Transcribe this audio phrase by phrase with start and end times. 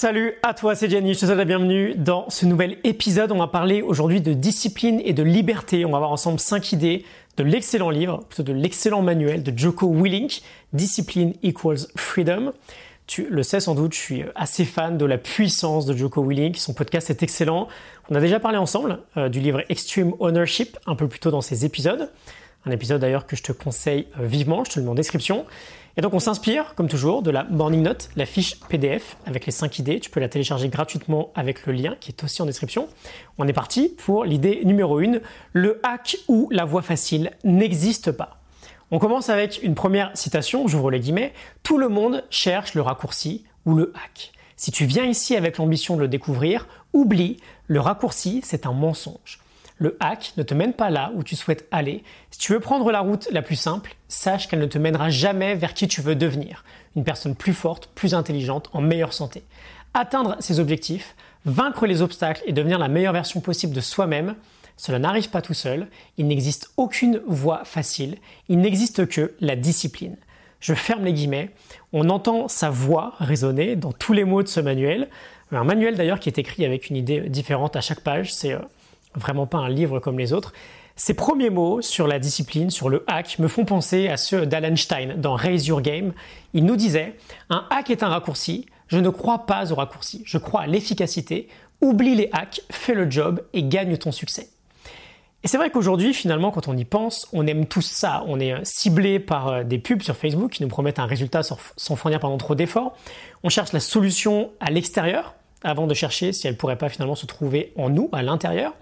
[0.00, 3.32] Salut à toi, c'est Jenny, je te souhaite la bienvenue dans ce nouvel épisode.
[3.32, 5.84] On va parler aujourd'hui de discipline et de liberté.
[5.84, 7.04] On va voir ensemble 5 idées
[7.36, 10.42] de l'excellent livre, plutôt de l'excellent manuel de Joko Willink,
[10.72, 12.52] Discipline equals Freedom.
[13.08, 16.58] Tu le sais sans doute, je suis assez fan de la puissance de Joko Willink.
[16.58, 17.66] Son podcast est excellent.
[18.08, 21.40] On a déjà parlé ensemble euh, du livre Extreme Ownership un peu plus tôt dans
[21.40, 22.08] ces épisodes.
[22.68, 25.46] Un épisode d'ailleurs que je te conseille vivement, je te le mets en description.
[25.96, 29.52] Et donc on s'inspire, comme toujours, de la Morning Note, la fiche PDF avec les
[29.52, 30.00] 5 idées.
[30.00, 32.88] Tu peux la télécharger gratuitement avec le lien qui est aussi en description.
[33.38, 35.20] On est parti pour l'idée numéro 1.
[35.54, 38.38] Le hack ou la voie facile n'existe pas.
[38.90, 41.32] On commence avec une première citation, j'ouvre les guillemets.
[41.62, 44.32] Tout le monde cherche le raccourci ou le hack.
[44.56, 49.40] Si tu viens ici avec l'ambition de le découvrir, oublie, le raccourci, c'est un mensonge.
[49.78, 52.02] Le hack ne te mène pas là où tu souhaites aller.
[52.30, 55.54] Si tu veux prendre la route la plus simple, sache qu'elle ne te mènera jamais
[55.54, 56.64] vers qui tu veux devenir.
[56.96, 59.44] Une personne plus forte, plus intelligente, en meilleure santé.
[59.94, 61.14] Atteindre ses objectifs,
[61.44, 64.34] vaincre les obstacles et devenir la meilleure version possible de soi-même,
[64.78, 65.88] cela n'arrive pas tout seul.
[66.16, 68.16] Il n'existe aucune voie facile.
[68.48, 70.16] Il n'existe que la discipline.
[70.60, 71.50] Je ferme les guillemets.
[71.92, 75.08] On entend sa voix résonner dans tous les mots de ce manuel.
[75.50, 78.32] Un manuel d'ailleurs qui est écrit avec une idée différente à chaque page.
[78.32, 78.60] C'est euh,
[79.18, 80.52] vraiment pas un livre comme les autres.
[80.96, 84.74] Ces premiers mots sur la discipline, sur le hack, me font penser à ceux d'Alan
[84.74, 86.12] Stein dans Raise Your Game.
[86.54, 87.14] Il nous disait
[87.50, 91.48] Un hack est un raccourci, je ne crois pas au raccourci, je crois à l'efficacité.
[91.80, 94.48] Oublie les hacks, fais le job et gagne ton succès.
[95.44, 98.24] Et c'est vrai qu'aujourd'hui, finalement, quand on y pense, on aime tous ça.
[98.26, 101.42] On est euh, ciblé par euh, des pubs sur Facebook qui nous promettent un résultat
[101.44, 102.96] sans fournir pendant trop d'efforts.
[103.44, 107.26] On cherche la solution à l'extérieur, avant de chercher si elle pourrait pas finalement se
[107.26, 108.74] trouver en nous, à l'intérieur.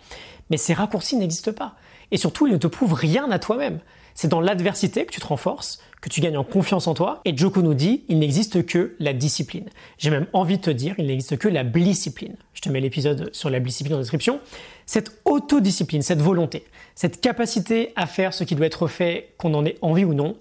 [0.51, 1.75] Mais ces raccourcis n'existent pas.
[2.11, 3.81] Et surtout, ils ne te prouvent rien à toi-même.
[4.15, 7.21] C'est dans l'adversité que tu te renforces, que tu gagnes en confiance en toi.
[7.25, 9.69] Et Joko nous dit, il n'existe que la discipline.
[9.99, 12.35] J'ai même envie de te dire, il n'existe que la discipline.
[12.55, 14.41] Je te mets l'épisode sur la discipline en description.
[14.87, 19.67] Cette autodiscipline, cette volonté, cette capacité à faire ce qui doit être fait, qu'on en
[19.67, 20.37] ait envie ou non,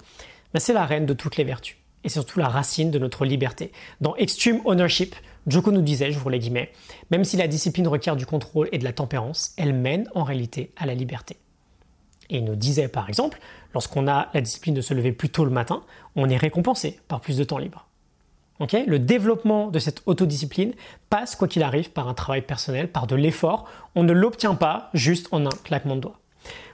[0.54, 1.76] ben, c'est la reine de toutes les vertus.
[2.06, 3.72] Et surtout la racine de notre liberté.
[4.00, 5.16] Dans Extreme Ownership,
[5.48, 6.72] Joko nous disait, je vous les guillemets,
[7.10, 10.72] même si la discipline requiert du contrôle et de la tempérance, elle mène en réalité
[10.78, 11.38] à la liberté.
[12.30, 13.40] Et il nous disait par exemple,
[13.74, 15.84] lorsqu'on a la discipline de se lever plus tôt le matin,
[16.16, 17.88] on est récompensé par plus de temps libre.
[18.60, 20.74] le développement de cette autodiscipline
[21.10, 23.68] passe, quoi qu'il arrive, par un travail personnel, par de l'effort.
[23.96, 26.20] On ne l'obtient pas juste en un claquement de doigts.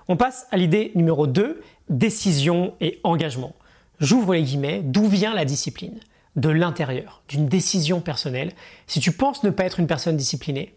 [0.09, 3.56] On passe à l'idée numéro 2, décision et engagement.
[4.01, 6.00] J'ouvre les guillemets, d'où vient la discipline
[6.35, 8.51] de l'intérieur, d'une décision personnelle.
[8.88, 10.73] Si tu penses ne pas être une personne disciplinée,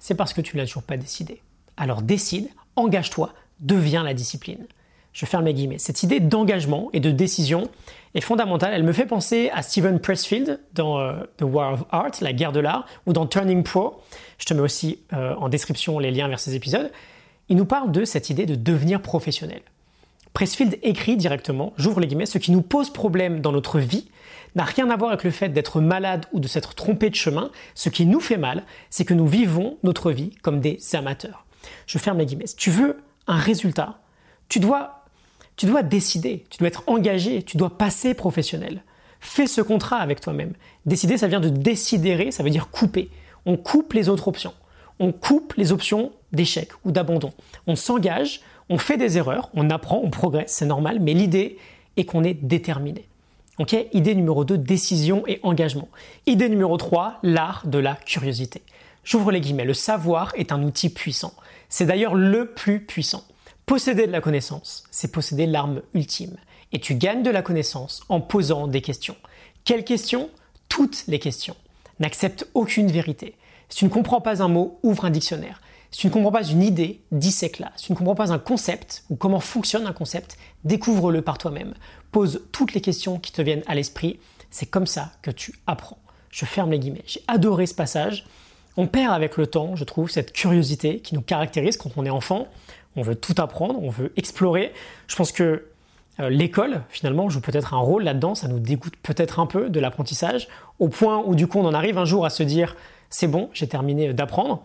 [0.00, 1.40] c'est parce que tu l'as toujours pas décidé.
[1.76, 4.66] Alors décide, engage-toi, deviens la discipline.
[5.12, 5.78] Je ferme mes guillemets.
[5.78, 7.68] Cette idée d'engagement et de décision
[8.16, 8.74] est fondamentale.
[8.74, 12.50] Elle me fait penser à Steven Pressfield dans euh, The War of Art, la guerre
[12.50, 14.02] de l'art, ou dans Turning Pro.
[14.38, 16.90] Je te mets aussi euh, en description les liens vers ces épisodes.
[17.48, 19.62] Il nous parle de cette idée de devenir professionnel.
[20.34, 24.08] Pressfield écrit directement, j'ouvre les guillemets, ce qui nous pose problème dans notre vie
[24.56, 27.50] n'a rien à voir avec le fait d'être malade ou de s'être trompé de chemin.
[27.74, 31.44] Ce qui nous fait mal, c'est que nous vivons notre vie comme des amateurs.
[31.86, 32.44] Je ferme les guillemets.
[32.56, 34.00] Tu veux un résultat,
[34.48, 35.04] tu dois,
[35.56, 38.82] tu dois décider, tu dois être engagé, tu dois passer professionnel.
[39.20, 40.52] Fais ce contrat avec toi-même.
[40.84, 43.08] Décider, ça vient de décider, ça veut dire couper.
[43.46, 44.52] On coupe les autres options.
[44.98, 47.32] On coupe les options d'échec ou d'abandon.
[47.66, 51.58] On s'engage, on fait des erreurs, on apprend, on progresse, c'est normal, mais l'idée
[51.96, 53.06] est qu'on est déterminé.
[53.58, 55.88] Ok Idée numéro 2, décision et engagement.
[56.26, 58.62] Idée numéro 3, l'art de la curiosité.
[59.04, 61.34] J'ouvre les guillemets, le savoir est un outil puissant.
[61.68, 63.24] C'est d'ailleurs le plus puissant.
[63.66, 66.36] Posséder de la connaissance, c'est posséder l'arme ultime.
[66.72, 69.16] Et tu gagnes de la connaissance en posant des questions.
[69.64, 70.30] Quelles questions?
[70.68, 71.56] Toutes les questions.
[72.00, 73.36] N'accepte aucune vérité.
[73.68, 75.60] Si tu ne comprends pas un mot, ouvre un dictionnaire.
[75.94, 77.70] Si tu ne comprends pas une idée, dissèque-la.
[77.76, 81.72] Si tu ne comprends pas un concept ou comment fonctionne un concept, découvre-le par toi-même.
[82.10, 84.18] Pose toutes les questions qui te viennent à l'esprit.
[84.50, 85.98] C'est comme ça que tu apprends.
[86.30, 87.04] Je ferme les guillemets.
[87.06, 88.26] J'ai adoré ce passage.
[88.76, 92.10] On perd avec le temps, je trouve, cette curiosité qui nous caractérise quand on est
[92.10, 92.48] enfant.
[92.96, 94.72] On veut tout apprendre, on veut explorer.
[95.06, 95.68] Je pense que
[96.18, 98.34] euh, l'école, finalement, joue peut-être un rôle là-dedans.
[98.34, 100.48] Ça nous dégoûte peut-être un peu de l'apprentissage,
[100.80, 102.74] au point où du coup on en arrive un jour à se dire
[103.10, 104.64] c'est bon, j'ai terminé d'apprendre.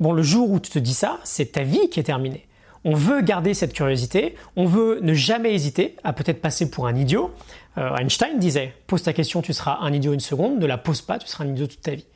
[0.00, 2.46] Bon, le jour où tu te dis ça, c'est ta vie qui est terminée.
[2.84, 6.94] On veut garder cette curiosité, on veut ne jamais hésiter à peut-être passer pour un
[6.94, 7.30] idiot.
[7.78, 11.00] Euh, Einstein disait Pose ta question, tu seras un idiot une seconde, ne la pose
[11.00, 12.06] pas, tu seras un idiot toute ta vie.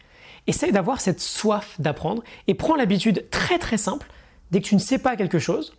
[0.46, 4.08] Essaye d'avoir cette soif d'apprendre et prends l'habitude très très simple.
[4.50, 5.74] Dès que tu ne sais pas quelque chose,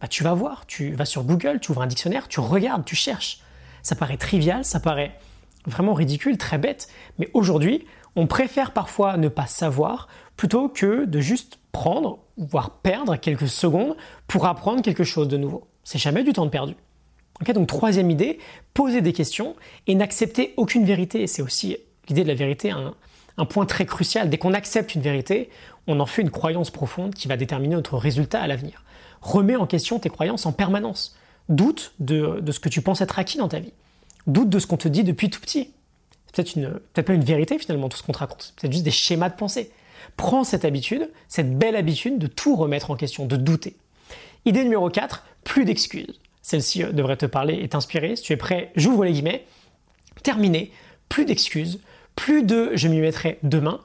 [0.00, 2.96] bah, tu vas voir, tu vas sur Google, tu ouvres un dictionnaire, tu regardes, tu
[2.96, 3.40] cherches.
[3.82, 5.18] Ça paraît trivial, ça paraît
[5.66, 6.88] vraiment ridicule, très bête,
[7.18, 13.16] mais aujourd'hui, On préfère parfois ne pas savoir plutôt que de juste prendre, voire perdre
[13.16, 13.96] quelques secondes
[14.26, 15.66] pour apprendre quelque chose de nouveau.
[15.84, 16.74] C'est jamais du temps perdu.
[17.54, 18.38] donc troisième idée,
[18.74, 19.54] poser des questions
[19.86, 21.26] et n'accepter aucune vérité.
[21.26, 21.76] C'est aussi
[22.08, 22.94] l'idée de la vérité, un,
[23.36, 24.28] un point très crucial.
[24.28, 25.48] Dès qu'on accepte une vérité,
[25.86, 28.84] on en fait une croyance profonde qui va déterminer notre résultat à l'avenir.
[29.22, 31.16] Remets en question tes croyances en permanence.
[31.48, 33.72] Doute de, ce que tu penses être acquis dans ta vie.
[34.26, 35.70] Doute de ce qu'on te dit depuis tout petit.
[36.32, 36.58] Peut-être
[36.92, 38.54] peut pas une vérité finalement tout ce qu'on te raconte.
[38.60, 39.70] C'est juste des schémas de pensée.
[40.16, 43.76] Prends cette habitude, cette belle habitude de tout remettre en question, de douter.
[44.44, 46.20] Idée numéro 4, plus d'excuses.
[46.42, 48.16] Celle-ci euh, devrait te parler et t'inspirer.
[48.16, 49.44] Si tu es prêt, j'ouvre les guillemets.
[50.22, 50.72] Terminé,
[51.08, 51.80] plus d'excuses,
[52.16, 53.80] plus de je m'y mettrai demain,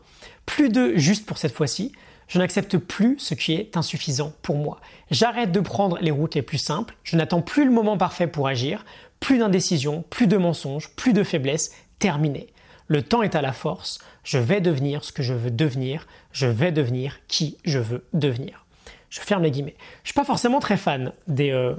[0.45, 1.91] plus de juste pour cette fois-ci.
[2.27, 4.79] Je n'accepte plus ce qui est insuffisant pour moi.
[5.11, 6.95] J'arrête de prendre les routes les plus simples.
[7.03, 8.83] Je n'attends plus le moment parfait pour agir.
[9.19, 11.71] Plus d'indécision, plus de mensonges, plus de faiblesse.
[12.05, 12.45] Terminé.
[12.87, 13.97] Le temps est à la force.
[14.23, 16.05] Je vais devenir ce que je veux devenir.
[16.31, 18.67] Je vais devenir qui je veux devenir.
[19.09, 19.75] Je ferme les guillemets.
[20.03, 21.73] Je suis pas forcément très fan des, euh,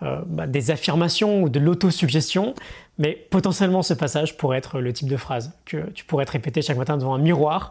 [0.00, 2.54] euh, bah, des affirmations ou de l'autosuggestion,
[2.96, 6.62] mais potentiellement ce passage pourrait être le type de phrase que tu pourrais te répéter
[6.62, 7.70] chaque matin devant un miroir.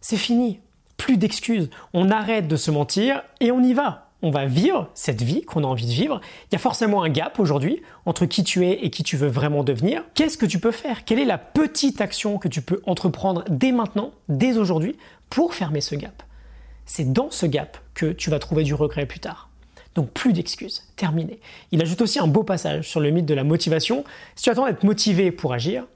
[0.00, 0.60] C'est fini,
[0.96, 4.05] plus d'excuses, on arrête de se mentir et on y va.
[4.22, 6.20] On va vivre cette vie qu'on a envie de vivre.
[6.50, 9.28] Il y a forcément un gap aujourd'hui entre qui tu es et qui tu veux
[9.28, 10.02] vraiment devenir.
[10.14, 11.04] Qu'est-ce que tu peux faire?
[11.04, 14.96] Quelle est la petite action que tu peux entreprendre dès maintenant, dès aujourd'hui,
[15.28, 16.22] pour fermer ce gap?
[16.86, 19.50] C'est dans ce gap que tu vas trouver du regret plus tard.
[19.94, 21.40] Donc plus d'excuses, terminé.
[21.72, 24.04] Il ajoute aussi un beau passage sur le mythe de la motivation.
[24.34, 25.86] Si tu attends d'être motivé pour agir,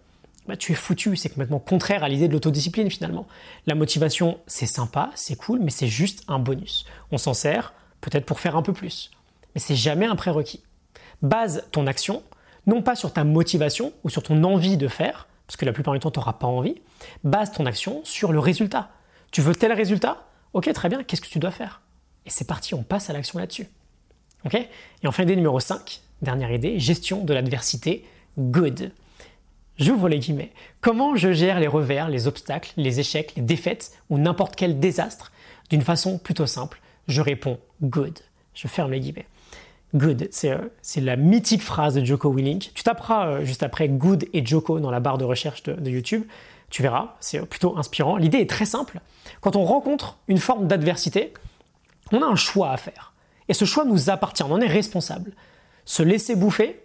[0.49, 3.27] bah, tu es foutu, c'est complètement contraire à l'idée de l'autodiscipline finalement.
[3.67, 6.87] La motivation, c'est sympa, c'est cool, mais c'est juste un bonus.
[7.13, 9.11] On s'en sert peut-être pour faire un peu plus,
[9.55, 10.63] mais c'est jamais un prérequis.
[11.23, 12.23] Base ton action,
[12.67, 15.95] non pas sur ta motivation ou sur ton envie de faire, parce que la plupart
[15.95, 16.81] du temps, tu n'auras pas envie.
[17.25, 18.91] Base ton action sur le résultat.
[19.33, 20.29] Tu veux tel résultat?
[20.53, 21.83] Ok, très bien, qu'est-ce que tu dois faire?
[22.27, 23.69] Et c'est parti, on passe à l'action là-dessus.
[24.53, 24.69] Et
[25.07, 28.07] enfin, idée numéro 5, dernière idée, gestion de l'adversité,
[28.39, 28.93] good.
[29.77, 30.53] J'ouvre les guillemets.
[30.81, 35.33] Comment je gère les revers, les obstacles, les échecs, les défaites ou n'importe quel désastre
[35.69, 38.19] D'une façon plutôt simple, je réponds good.
[38.55, 39.27] Je ferme les guillemets.
[39.95, 42.71] Good, c'est euh, la mythique phrase de Joko Willink.
[42.75, 46.25] Tu taperas euh, juste après good et Joko dans la barre de recherche de YouTube.
[46.71, 48.17] Tu verras, c'est euh, plutôt inspirant.
[48.17, 49.01] L'idée est très simple.
[49.41, 51.35] Quand on rencontre une forme d'adversité,
[52.13, 53.13] on a un choix à faire.
[53.49, 55.33] Et ce choix nous appartient, on en est responsable.
[55.85, 56.81] Se laisser bouffer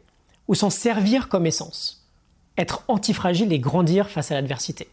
[0.48, 2.10] ou s'en servir comme essence.
[2.58, 4.88] Être antifragile et grandir face à l'adversité.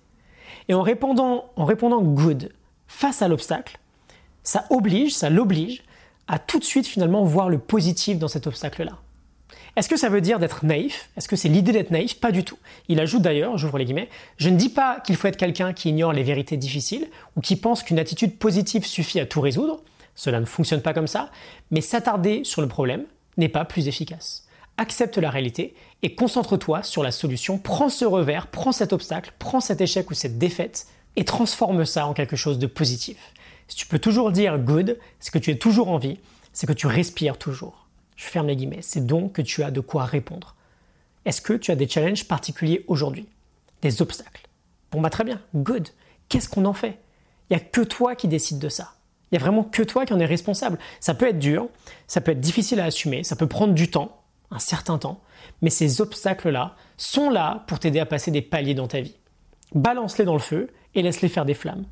[0.68, 2.52] Et en répondant, en répondant good
[2.86, 3.78] face à l'obstacle,
[4.42, 5.82] ça oblige, ça l'oblige
[6.28, 8.98] à tout de suite finalement voir le positif dans cet obstacle-là.
[9.74, 11.08] Est-ce que ça veut dire d'être naïf?
[11.16, 12.20] Est-ce que c'est l'idée d'être naïf?
[12.20, 12.58] Pas du tout.
[12.88, 15.88] Il ajoute d'ailleurs, j'ouvre les guillemets, je ne dis pas qu'il faut être quelqu'un qui
[15.88, 19.80] ignore les vérités difficiles ou qui pense qu'une attitude positive suffit à tout résoudre.
[20.14, 21.30] Cela ne fonctionne pas comme ça,
[21.70, 23.04] mais s'attarder sur le problème
[23.38, 24.46] n'est pas plus efficace.
[24.76, 27.56] Accepte la réalité et concentre-toi sur la solution.
[27.56, 30.86] Prends ce revers, prends cet obstacle, prends cet échec ou cette défaite
[31.16, 33.16] et transforme ça en quelque chose de positif.
[33.72, 36.18] Si tu peux toujours dire good, c'est que tu es toujours en vie,
[36.52, 37.86] c'est que tu respires toujours.
[38.16, 38.82] Je ferme les guillemets.
[38.82, 40.56] C'est donc que tu as de quoi répondre.
[41.24, 43.26] Est-ce que tu as des challenges particuliers aujourd'hui?
[43.80, 44.46] Des obstacles?
[44.90, 45.88] Bon bah très bien, good.
[46.28, 46.98] Qu'est-ce qu'on en fait?
[47.48, 48.92] Il n'y a que toi qui décides de ça.
[49.30, 50.78] Il n'y a vraiment que toi qui en es responsable.
[51.00, 51.66] Ça peut être dur,
[52.08, 55.22] ça peut être difficile à assumer, ça peut prendre du temps, un certain temps,
[55.62, 59.16] mais ces obstacles-là sont là pour t'aider à passer des paliers dans ta vie.
[59.74, 61.86] Balance-les dans le feu et laisse-les faire des flammes.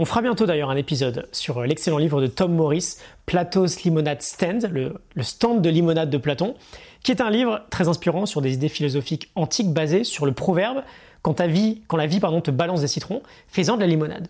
[0.00, 4.70] On fera bientôt d'ailleurs un épisode sur l'excellent livre de Tom Morris, Plato's Limonade Stand,
[4.72, 6.54] le, stand de limonade de Platon,
[7.02, 10.84] qui est un livre très inspirant sur des idées philosophiques antiques basées sur le proverbe
[11.22, 14.28] quand, la vie te balance des citrons, fais-en de la limonade.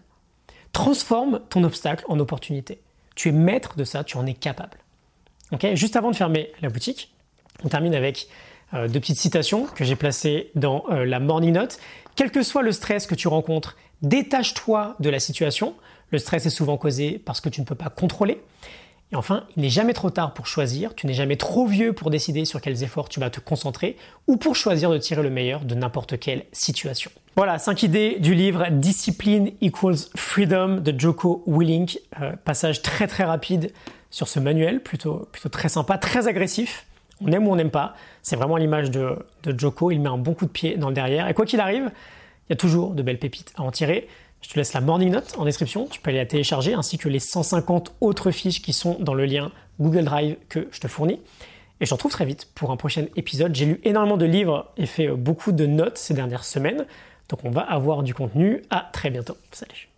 [0.73, 2.81] Transforme ton obstacle en opportunité.
[3.15, 4.79] Tu es maître de ça, tu en es capable.
[5.75, 7.13] Juste avant de fermer la boutique,
[7.63, 8.29] on termine avec
[8.75, 11.79] euh, deux petites citations que j'ai placées dans euh, la morning note.
[12.17, 15.75] Quel que soit le stress que tu rencontres, détache-toi de la situation.
[16.11, 18.41] Le stress est souvent causé parce que tu ne peux pas contrôler.
[19.11, 22.11] Et enfin, il n'est jamais trop tard pour choisir, tu n'es jamais trop vieux pour
[22.11, 25.65] décider sur quels efforts tu vas te concentrer ou pour choisir de tirer le meilleur
[25.65, 27.11] de n'importe quelle situation.
[27.35, 32.01] Voilà, 5 idées du livre Discipline equals Freedom de Joko Willink.
[32.21, 33.73] Euh, passage très très rapide
[34.11, 36.85] sur ce manuel, plutôt, plutôt très sympa, très agressif.
[37.23, 37.95] On aime ou on n'aime pas.
[38.23, 39.91] C'est vraiment l'image de, de Joko.
[39.91, 41.29] Il met un bon coup de pied dans le derrière.
[41.29, 41.91] Et quoi qu'il arrive,
[42.49, 44.09] il y a toujours de belles pépites à en tirer.
[44.41, 47.09] Je te laisse la morning note en description, tu peux aller la télécharger, ainsi que
[47.09, 49.51] les 150 autres fiches qui sont dans le lien
[49.81, 51.21] Google Drive que je te fournis.
[51.81, 53.55] Et je te retrouve très vite pour un prochain épisode.
[53.55, 56.87] J'ai lu énormément de livres et fait beaucoup de notes ces dernières semaines.
[57.29, 58.63] Donc on va avoir du contenu.
[58.71, 59.37] À très bientôt.
[59.53, 59.89] Salut.